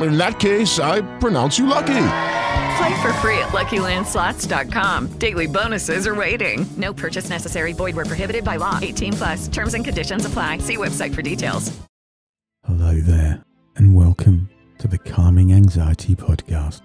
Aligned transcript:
in 0.00 0.16
that 0.16 0.38
case, 0.40 0.78
I 0.78 1.02
pronounce 1.18 1.58
you 1.58 1.66
lucky. 1.66 2.06
Play 2.78 3.02
for 3.02 3.12
free 3.14 3.38
at 3.38 3.48
LuckyLandSlots.com. 3.48 5.18
Daily 5.18 5.46
bonuses 5.46 6.06
are 6.06 6.14
waiting. 6.14 6.66
No 6.76 6.92
purchase 6.94 7.28
necessary. 7.28 7.72
Void 7.72 7.94
were 7.94 8.04
prohibited 8.04 8.44
by 8.44 8.56
law. 8.56 8.78
18 8.80 9.12
plus. 9.12 9.48
Terms 9.48 9.74
and 9.74 9.84
conditions 9.84 10.24
apply. 10.24 10.58
See 10.58 10.76
website 10.76 11.14
for 11.14 11.22
details. 11.22 11.70
Hello 12.64 13.00
there, 13.00 13.44
and 13.76 13.94
welcome 13.94 14.48
to 14.78 14.86
the 14.86 14.98
Calming 14.98 15.52
Anxiety 15.52 16.14
Podcast. 16.14 16.80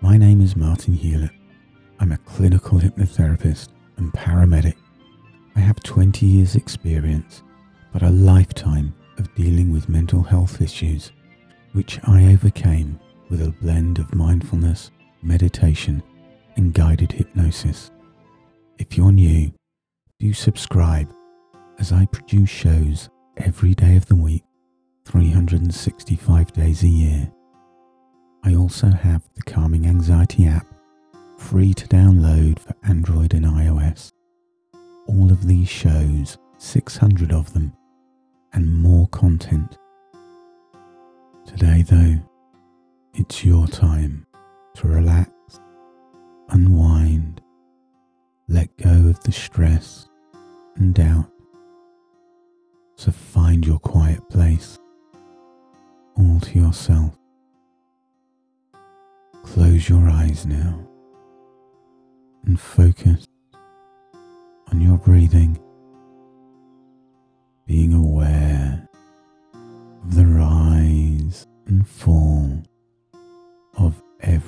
My 0.00 0.16
name 0.16 0.40
is 0.40 0.54
Martin 0.54 0.94
Hewlett. 0.94 1.32
I'm 1.98 2.12
a 2.12 2.18
clinical 2.18 2.78
hypnotherapist 2.78 3.70
and 3.96 4.12
paramedic. 4.12 4.76
I 5.56 5.60
have 5.60 5.82
20 5.82 6.24
years' 6.24 6.54
experience, 6.54 7.42
but 7.92 8.02
a 8.02 8.10
lifetime 8.10 8.94
of 9.18 9.34
dealing 9.34 9.72
with 9.72 9.88
mental 9.88 10.22
health 10.22 10.60
issues 10.60 11.10
which 11.76 12.00
I 12.04 12.32
overcame 12.32 12.98
with 13.28 13.42
a 13.42 13.50
blend 13.60 13.98
of 13.98 14.14
mindfulness, 14.14 14.90
meditation, 15.22 16.02
and 16.56 16.72
guided 16.72 17.12
hypnosis. 17.12 17.90
If 18.78 18.96
you're 18.96 19.12
new, 19.12 19.52
do 20.18 20.32
subscribe 20.32 21.12
as 21.78 21.92
I 21.92 22.06
produce 22.06 22.48
shows 22.48 23.10
every 23.36 23.74
day 23.74 23.94
of 23.94 24.06
the 24.06 24.14
week, 24.14 24.42
365 25.04 26.50
days 26.54 26.82
a 26.82 26.88
year. 26.88 27.30
I 28.42 28.54
also 28.54 28.86
have 28.86 29.28
the 29.34 29.42
Calming 29.42 29.84
Anxiety 29.84 30.46
app, 30.46 30.66
free 31.36 31.74
to 31.74 31.86
download 31.88 32.58
for 32.58 32.74
Android 32.84 33.34
and 33.34 33.44
iOS. 33.44 34.08
All 35.08 35.30
of 35.30 35.46
these 35.46 35.68
shows, 35.68 36.38
600 36.56 37.32
of 37.32 37.52
them, 37.52 37.74
and 38.54 38.80
more 38.80 39.08
content 39.08 39.76
though, 41.86 42.18
it's 43.14 43.44
your 43.44 43.66
time 43.68 44.26
to 44.74 44.88
relax, 44.88 45.30
unwind, 46.48 47.40
let 48.48 48.76
go 48.76 49.08
of 49.08 49.22
the 49.22 49.32
stress 49.32 50.08
and 50.76 50.94
doubt. 50.94 51.30
So 52.96 53.12
find 53.12 53.64
your 53.64 53.78
quiet 53.78 54.28
place, 54.28 54.78
all 56.16 56.40
to 56.40 56.58
yourself. 56.58 57.16
Close 59.44 59.88
your 59.88 60.08
eyes 60.08 60.44
now 60.44 60.80
and 62.44 62.58
focus 62.58 63.26
on 64.72 64.80
your 64.80 64.98
breathing, 64.98 65.56
being 67.66 67.94
aware 67.94 68.05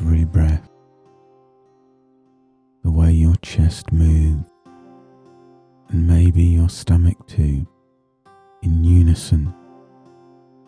every 0.08 0.24
breath, 0.24 0.66
the 2.82 2.90
way 2.90 3.12
your 3.12 3.34
chest 3.42 3.92
moves, 3.92 4.42
and 5.90 6.06
maybe 6.06 6.42
your 6.42 6.70
stomach 6.70 7.26
too, 7.26 7.66
in 8.62 8.82
unison 8.82 9.52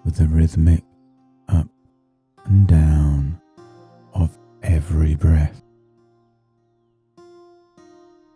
with 0.04 0.16
the 0.16 0.26
rhythmic 0.26 0.84
up 1.48 1.66
and 2.44 2.66
down 2.66 3.40
of 4.12 4.36
every 4.62 5.14
breath. 5.14 5.62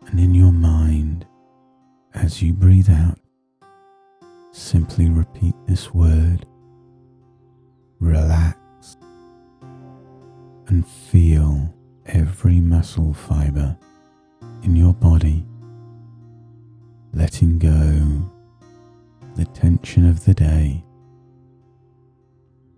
And 0.06 0.18
in 0.18 0.34
your 0.34 0.52
mind, 0.52 1.26
as 2.14 2.40
you 2.40 2.54
breathe 2.54 2.88
out, 2.88 3.18
Simply 4.52 5.08
repeat 5.08 5.54
this 5.66 5.92
word. 5.92 6.46
Relax. 7.98 8.63
And 10.74 10.84
feel 10.84 11.72
every 12.04 12.58
muscle 12.58 13.14
fiber 13.14 13.76
in 14.64 14.74
your 14.74 14.92
body 14.92 15.46
letting 17.12 17.60
go 17.60 18.28
the 19.36 19.44
tension 19.44 20.04
of 20.04 20.24
the 20.24 20.34
day 20.34 20.84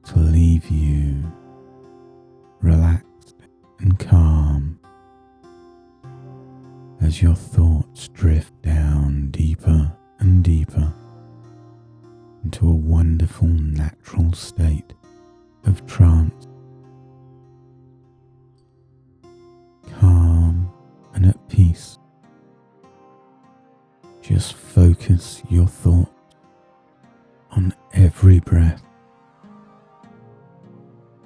to 0.04 0.18
leave 0.18 0.68
you 0.68 1.24
relaxed 2.60 3.36
and 3.78 3.98
calm 3.98 4.78
as 7.00 7.22
your 7.22 7.34
thoughts 7.34 8.08
drift 8.08 8.52
down 8.60 9.30
your 25.56 25.66
thoughts 25.66 26.10
on 27.52 27.74
every 27.94 28.40
breath. 28.40 28.82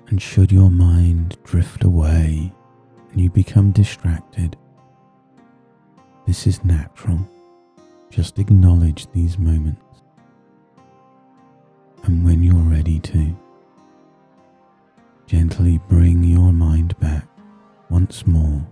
And 0.07 0.23
should 0.23 0.53
your 0.53 0.71
mind 0.71 1.37
drift 1.43 1.83
away 1.83 2.53
and 3.11 3.21
you 3.21 3.29
become 3.29 3.73
distracted, 3.73 4.57
this 6.29 6.47
is 6.47 6.65
natural. 6.65 7.19
Just 8.09 8.39
acknowledge 8.39 9.11
these 9.11 9.37
moments 9.37 9.83
and 12.05 12.25
when 12.25 12.43
you're 12.43 12.55
ready 12.55 13.01
to, 13.01 13.37
gently 15.27 15.81
bring 15.89 16.23
your 16.23 16.53
mind 16.53 16.99
back 17.01 17.27
once 17.89 18.27
more 18.27 18.65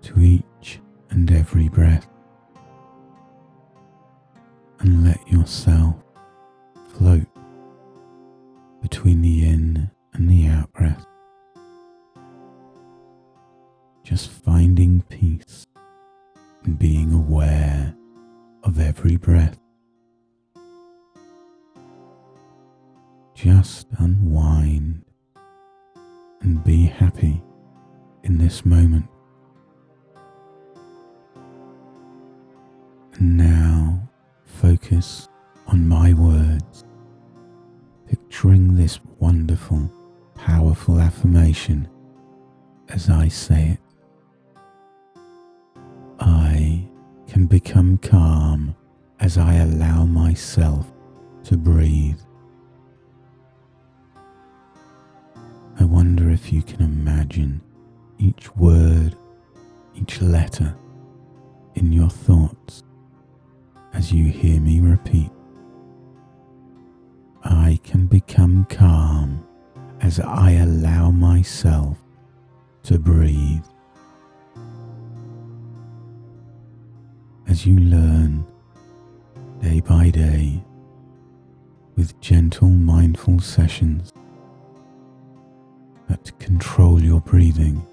to 0.00 0.18
each 0.20 0.80
and 1.10 1.30
every 1.30 1.68
breath 1.68 2.08
and 4.80 5.04
let 5.04 5.26
yourself 5.28 5.96
float 6.94 7.26
between 8.82 9.22
the 9.22 9.44
in 9.44 9.90
and 10.14 10.28
the 10.28 10.46
out 10.46 10.72
breath. 10.72 11.04
Just 14.04 14.30
finding 14.30 15.02
peace 15.02 15.66
and 16.64 16.78
being 16.78 17.12
aware 17.12 17.94
of 18.62 18.78
every 18.80 19.16
breath. 19.16 19.58
Just 23.34 23.86
unwind 23.98 25.04
and 26.40 26.64
be 26.64 26.86
happy 26.86 27.42
in 28.24 28.38
this 28.38 28.64
moment. 28.64 29.06
And 33.14 33.36
now 33.36 33.57
focus 34.98 35.28
on 35.68 35.86
my 35.86 36.12
words, 36.12 36.84
picturing 38.08 38.74
this 38.74 38.98
wonderful, 39.20 39.90
powerful 40.34 40.98
affirmation 40.98 41.88
as 42.88 43.08
I 43.08 43.28
say 43.28 43.76
it. 43.76 43.80
I 46.18 46.84
can 47.28 47.46
become 47.46 47.98
calm 47.98 48.74
as 49.20 49.38
I 49.38 49.54
allow 49.54 50.04
myself 50.04 50.86
to 51.44 51.56
breathe. 51.56 52.20
I 55.78 55.84
wonder 55.84 56.28
if 56.30 56.52
you 56.52 56.62
can 56.62 56.82
imagine 56.82 57.60
each 58.18 58.50
word, 58.56 59.14
each 59.94 60.20
letter 60.20 60.74
in 61.76 61.92
your 61.92 62.10
thoughts 62.10 62.82
as 63.98 64.12
you 64.12 64.26
hear 64.26 64.60
me 64.60 64.78
repeat. 64.78 65.28
I 67.42 67.80
can 67.82 68.06
become 68.06 68.64
calm 68.70 69.44
as 70.00 70.20
I 70.20 70.52
allow 70.52 71.10
myself 71.10 71.98
to 72.84 72.96
breathe. 73.00 73.64
As 77.48 77.66
you 77.66 77.80
learn 77.80 78.46
day 79.60 79.80
by 79.80 80.10
day 80.10 80.62
with 81.96 82.20
gentle 82.20 82.68
mindful 82.68 83.40
sessions 83.40 84.12
that 86.08 86.38
control 86.38 87.02
your 87.02 87.20
breathing 87.20 87.84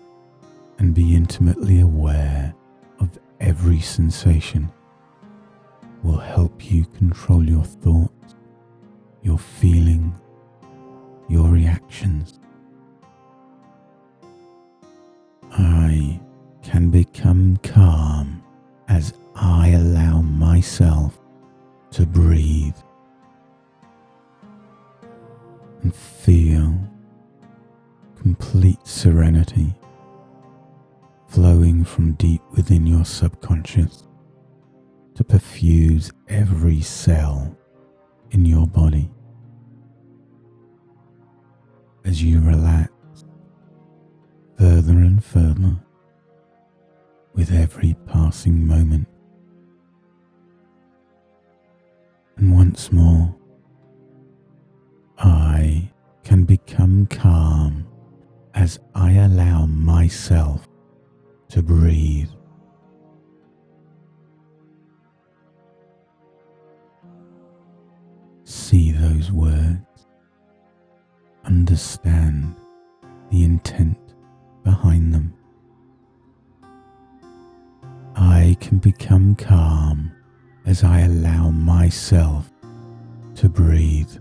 and 0.77 0.93
be 0.93 1.15
intimately 1.15 1.79
aware 1.79 2.53
of 2.99 3.17
every 3.39 3.79
sensation 3.79 4.69
will 6.05 6.17
help 6.17 6.71
you 6.71 6.85
control 6.97 7.43
your 7.43 7.63
thoughts, 7.63 8.35
your 9.23 9.39
feelings, 9.39 10.15
your 11.27 11.49
reactions. 11.49 12.39
I 15.51 16.19
can 16.61 16.91
become 16.91 17.57
calm 17.63 18.43
as 18.87 19.13
I 19.35 19.69
allow 19.69 20.21
myself 20.21 21.19
to 21.91 22.05
breathe 22.05 22.75
and 25.81 25.93
feel 25.95 26.77
complete 28.15 28.85
serenity 28.85 29.73
flowing 31.27 31.83
from 31.83 32.13
deep 32.13 32.41
within 32.51 32.85
your 32.85 33.05
subconscious 33.05 34.03
to 35.15 35.23
perfuse 35.23 36.11
every 36.27 36.81
cell 36.81 37.57
in 38.31 38.45
your 38.45 38.67
body. 38.67 39.09
As 42.03 42.21
you 42.21 42.39
relax 42.41 42.91
further 44.57 44.93
and 44.93 45.23
further 45.23 45.77
with 47.33 47.51
every 47.51 47.95
passing 48.05 48.65
moment. 48.65 49.07
And 52.37 52.53
once 52.53 52.91
more, 52.91 53.35
I 55.17 55.91
can 56.23 56.43
become 56.43 57.07
calm 57.07 57.87
as 58.53 58.79
I 58.93 59.13
allow 59.13 59.65
myself 59.65 60.67
to 61.49 61.61
breathe. 61.61 62.29
Words. 69.35 70.07
Understand 71.43 72.55
the 73.29 73.43
intent 73.43 73.97
behind 74.63 75.13
them. 75.13 75.33
I 78.15 78.57
can 78.61 78.77
become 78.77 79.35
calm 79.35 80.11
as 80.65 80.83
I 80.83 81.01
allow 81.01 81.51
myself 81.51 82.49
to 83.35 83.49
breathe. 83.49 84.11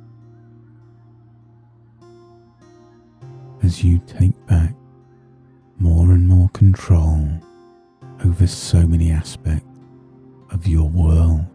As 3.62 3.82
you 3.82 4.00
take 4.06 4.46
back 4.46 4.74
more 5.78 6.10
and 6.12 6.28
more 6.28 6.50
control 6.50 7.28
over 8.24 8.46
so 8.46 8.86
many 8.86 9.10
aspects 9.10 9.66
of 10.50 10.66
your 10.66 10.88
world, 10.88 11.46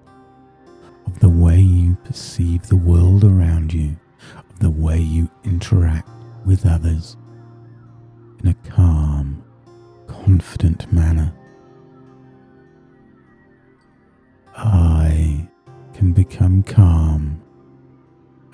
perceive 2.10 2.68
the 2.68 2.76
world 2.76 3.24
around 3.24 3.72
you, 3.72 3.96
of 4.36 4.58
the 4.58 4.70
way 4.72 4.98
you 4.98 5.30
interact 5.44 6.10
with 6.44 6.66
others 6.66 7.16
in 8.40 8.48
a 8.48 8.54
calm, 8.68 9.44
confident 10.08 10.92
manner. 10.92 11.32
I 14.58 15.48
can 15.94 16.12
become 16.12 16.64
calm 16.64 17.44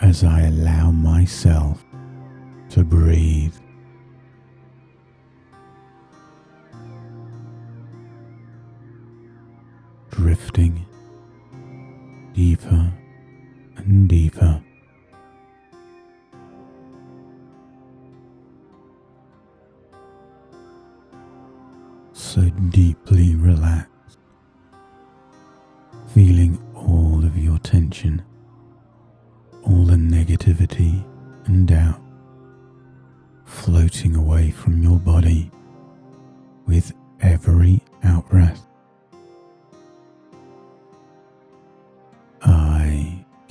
as 0.02 0.26
I 0.26 0.42
allow 0.42 0.92
myself 0.92 1.86
to 2.72 2.84
breathe. 2.84 3.56
Drifting 10.10 10.86
deeper 12.34 12.92
and 13.78 14.08
deeper. 14.08 14.62
So 22.14 22.50
deeply 22.70 23.36
relaxed, 23.36 24.20
feeling 26.14 26.62
all 26.76 27.24
of 27.24 27.38
your 27.38 27.58
tension, 27.60 28.24
all 29.64 29.86
the 29.86 29.96
negativity 29.96 31.04
and 31.46 31.68
doubt 31.68 32.02
floating 33.46 34.16
away 34.16 34.52
from 34.52 34.82
your 34.82 35.00
body 35.00 35.50
with 36.66 36.94
every 37.22 37.82
out 38.04 38.30
breath. 38.30 38.66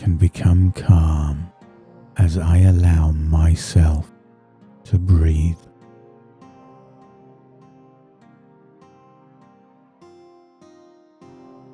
Can 0.05 0.17
become 0.17 0.71
calm 0.73 1.51
as 2.19 2.37
I 2.37 2.59
allow 2.59 3.13
myself 3.13 4.13
to 4.85 4.99
breathe. 4.99 5.57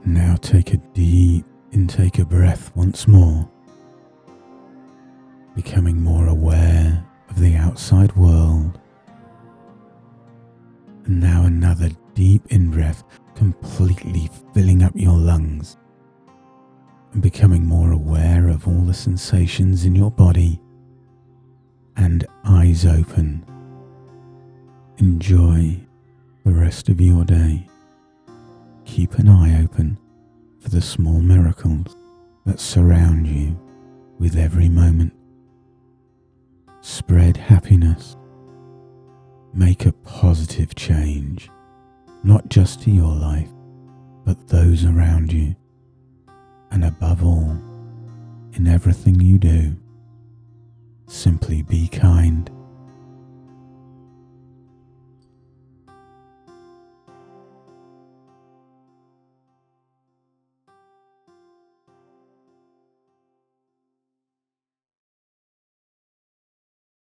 Now 0.04 0.36
take 0.36 0.72
a 0.72 0.76
deep 0.76 1.44
intake 1.72 2.20
of 2.20 2.28
breath 2.28 2.70
once 2.76 3.08
more, 3.08 3.50
becoming 5.56 6.00
more 6.00 6.28
aware 6.28 7.04
of 7.30 7.40
the 7.40 7.56
outside 7.56 8.14
world. 8.14 8.78
And 11.04 11.18
now 11.18 11.46
another 11.46 11.90
deep 12.14 12.46
in 12.52 12.70
breath, 12.70 13.02
completely 13.34 14.30
filling 14.54 14.84
up 14.84 14.92
your 14.94 15.18
lungs 15.18 15.76
and 17.12 17.22
becoming 17.22 17.66
more 17.66 17.92
aware 17.92 18.48
of 18.48 18.68
all 18.68 18.82
the 18.82 18.94
sensations 18.94 19.84
in 19.84 19.94
your 19.94 20.10
body 20.10 20.60
and 21.96 22.26
eyes 22.44 22.86
open. 22.86 23.44
Enjoy 24.98 25.78
the 26.44 26.52
rest 26.52 26.88
of 26.88 27.00
your 27.00 27.24
day. 27.24 27.66
Keep 28.84 29.14
an 29.14 29.28
eye 29.28 29.62
open 29.62 29.98
for 30.60 30.68
the 30.68 30.82
small 30.82 31.20
miracles 31.20 31.96
that 32.46 32.60
surround 32.60 33.26
you 33.26 33.58
with 34.18 34.36
every 34.36 34.68
moment. 34.68 35.12
Spread 36.80 37.36
happiness. 37.36 38.16
Make 39.52 39.84
a 39.84 39.92
positive 39.92 40.74
change, 40.74 41.50
not 42.22 42.48
just 42.48 42.82
to 42.82 42.90
your 42.90 43.14
life, 43.14 43.50
but 44.24 44.48
those 44.48 44.84
around 44.84 45.32
you. 45.32 45.56
And 46.70 46.84
above 46.84 47.24
all, 47.24 47.50
in 48.52 48.66
everything 48.66 49.20
you 49.20 49.38
do, 49.38 49.76
simply 51.06 51.62
be 51.62 51.88
kind 51.88 52.50